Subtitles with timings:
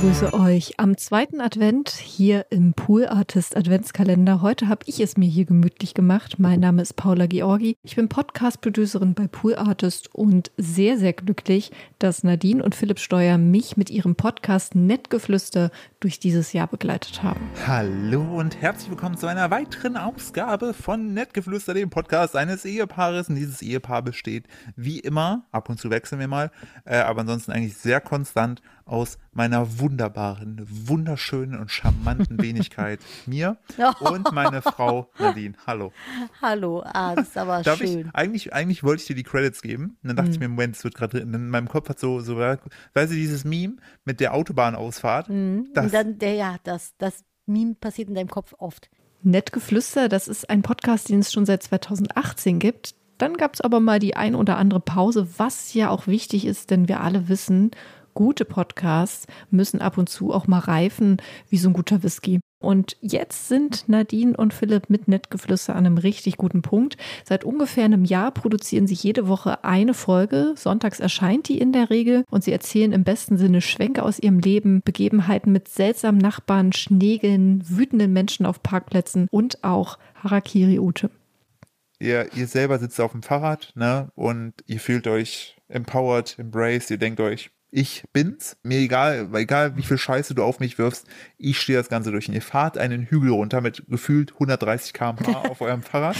[0.00, 4.42] begrüße euch am zweiten Advent hier im Pool Artist Adventskalender.
[4.42, 6.38] Heute habe ich es mir hier gemütlich gemacht.
[6.38, 7.76] Mein Name ist Paula Georgi.
[7.82, 13.38] Ich bin Podcast-Producerin bei Pool Artist und sehr, sehr glücklich, dass Nadine und Philipp Steuer
[13.38, 17.50] mich mit ihrem Podcast Nettgeflüster durch dieses Jahr begleitet haben.
[17.66, 23.28] Hallo und herzlich willkommen zu einer weiteren Ausgabe von Nettgeflüster, dem Podcast eines Ehepaares.
[23.30, 24.46] Und dieses Ehepaar besteht
[24.76, 26.52] wie immer, ab und zu wechseln wir mal,
[26.84, 33.56] äh, aber ansonsten eigentlich sehr konstant aus meiner wunderbaren, wunderschönen und charmanten Wenigkeit mir
[34.00, 35.54] und meine Frau Nadine.
[35.66, 35.92] Hallo.
[36.42, 38.06] Hallo, ah, das ist aber Darf schön.
[38.08, 39.96] Ich, eigentlich, eigentlich wollte ich dir die Credits geben.
[40.02, 40.34] Und dann dachte Mhm.
[40.34, 42.60] ich mir, Moment, es wird gerade in meinem Kopf hat so, so, weißt
[42.94, 45.28] du, dieses Meme mit der Autobahnausfahrt.
[45.28, 45.68] Mhm.
[45.74, 48.90] Das, Und dann, der, ja, das, das Meme passiert in deinem Kopf oft.
[49.22, 52.94] Nettgeflüster, das ist ein Podcast, den es schon seit 2018 gibt.
[53.18, 56.70] Dann gab es aber mal die ein oder andere Pause, was ja auch wichtig ist,
[56.70, 57.72] denn wir alle wissen,
[58.18, 61.18] gute Podcasts müssen ab und zu auch mal reifen,
[61.50, 62.40] wie so ein guter Whisky.
[62.60, 66.96] Und jetzt sind Nadine und Philipp mit Nettgeflüster an einem richtig guten Punkt.
[67.24, 70.54] Seit ungefähr einem Jahr produzieren sie jede Woche eine Folge.
[70.56, 74.40] Sonntags erscheint die in der Regel und sie erzählen im besten Sinne Schwenke aus ihrem
[74.40, 81.10] Leben, Begebenheiten mit seltsamen Nachbarn, Schneegeln, wütenden Menschen auf Parkplätzen und auch Harakiri-Ute.
[82.00, 86.98] ihr, ihr selber sitzt auf dem Fahrrad, ne, und ihr fühlt euch empowered, embraced, ihr
[86.98, 91.60] denkt euch, ich bin's, mir egal, egal wie viel Scheiße du auf mich wirfst, ich
[91.60, 92.28] stehe das Ganze durch.
[92.28, 96.16] Und ihr fahrt einen Hügel runter mit gefühlt 130 km/h auf eurem Fahrrad.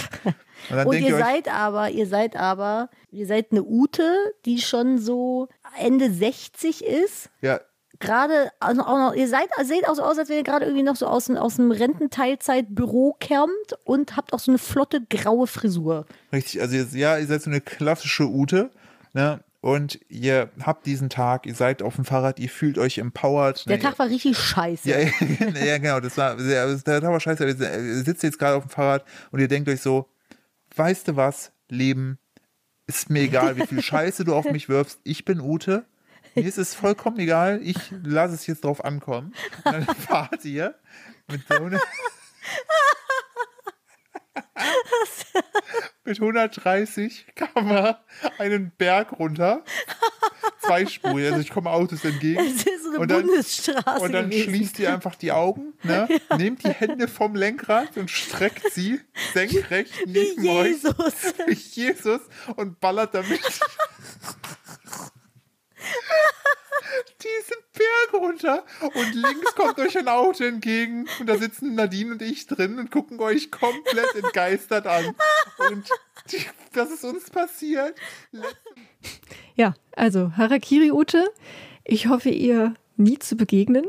[0.69, 4.13] Und Und ihr ihr seid aber, ihr seid aber, ihr seid eine Ute,
[4.45, 7.29] die schon so Ende 60 ist.
[7.41, 7.59] ja,
[8.01, 10.83] Gerade, also auch noch, ihr seid, seht auch so aus, als wenn ihr gerade irgendwie
[10.83, 13.51] noch so aus, aus dem Rententeilzeitbüro kermt
[13.83, 16.05] und habt auch so eine flotte graue Frisur.
[16.31, 18.71] richtig, also ihr, ja, ihr seid so eine klassische Ute,
[19.11, 23.67] ne, und ihr habt diesen Tag, ihr seid auf dem Fahrrad, ihr fühlt euch empowered.
[23.67, 24.89] Der ne, Tag war richtig scheiße.
[24.89, 24.99] Ja,
[25.65, 28.55] ja, genau, das war, sehr- der Tag war scheiße, aber ihr ihr sitzt jetzt gerade
[28.55, 30.09] auf dem Fahrrad und ihr denkt euch so,
[30.75, 32.19] weißt du was, Leben,
[32.87, 35.85] ist mir egal, wie viel Scheiße du auf mich wirfst, ich bin Ute,
[36.35, 39.33] mir ist es vollkommen egal, ich lasse es jetzt drauf ankommen.
[39.65, 40.75] Und dann fahrt ihr
[41.27, 41.79] mit so einer
[46.09, 47.95] mit 130 km
[48.39, 49.63] einen Berg runter,
[50.61, 52.39] zweispurig, also ich komme Autos entgegen.
[52.39, 54.49] Es ist eine Und dann- Bundesstraße Und dann gewesen.
[54.55, 56.07] schließt ihr einfach die Augen, ne?
[56.37, 58.99] nehmt die Hände vom Lenkrad und streckt sie
[59.33, 60.95] senkrecht Wie neben euch Jesus.
[61.47, 62.21] wie Jesus
[62.55, 63.39] und ballert damit
[67.89, 72.21] diesen Berg runter und links kommt euch ein Auto entgegen und da sitzen Nadine und
[72.21, 75.15] ich drin und gucken euch komplett entgeistert an.
[75.69, 75.89] Und
[76.73, 77.95] das ist uns passiert.
[79.55, 81.29] Ja, also Harakiri-Ute,
[81.83, 83.85] ich hoffe, ihr nie zu begegnen.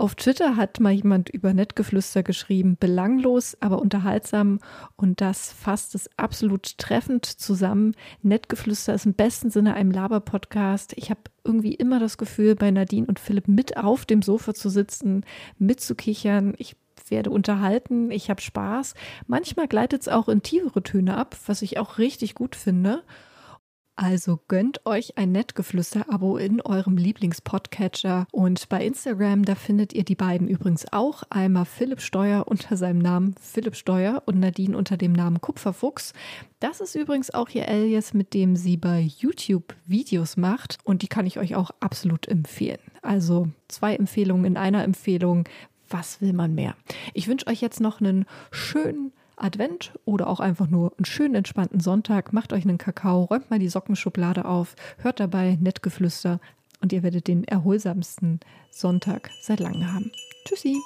[0.00, 4.60] Auf Twitter hat mal jemand über Nettgeflüster geschrieben, belanglos, aber unterhaltsam
[4.94, 7.96] und das fasst es absolut treffend zusammen.
[8.22, 10.92] Nettgeflüster ist im besten Sinne ein Laber-Podcast.
[10.94, 14.68] Ich habe irgendwie immer das Gefühl, bei Nadine und Philipp mit auf dem Sofa zu
[14.68, 15.24] sitzen,
[15.58, 16.54] mitzukichern.
[16.58, 16.76] Ich
[17.08, 18.94] werde unterhalten, ich habe Spaß.
[19.26, 23.02] Manchmal gleitet es auch in tiefere Töne ab, was ich auch richtig gut finde.
[24.00, 30.14] Also gönnt euch ein Nettgeflüster-Abo in eurem Lieblingspodcatcher und bei Instagram, da findet ihr die
[30.14, 31.24] beiden übrigens auch.
[31.30, 36.12] Einmal Philipp Steuer unter seinem Namen Philipp Steuer und Nadine unter dem Namen Kupferfuchs.
[36.60, 41.08] Das ist übrigens auch ihr Alias, mit dem sie bei YouTube Videos macht und die
[41.08, 42.78] kann ich euch auch absolut empfehlen.
[43.02, 45.48] Also zwei Empfehlungen in einer Empfehlung.
[45.90, 46.76] Was will man mehr?
[47.14, 49.10] Ich wünsche euch jetzt noch einen schönen
[49.42, 52.32] Advent oder auch einfach nur einen schönen entspannten Sonntag.
[52.32, 56.40] Macht euch einen Kakao, räumt mal die Sockenschublade auf, hört dabei Nettgeflüster
[56.80, 58.40] und ihr werdet den erholsamsten
[58.70, 60.12] Sonntag seit langem haben.
[60.44, 60.76] Tschüssi.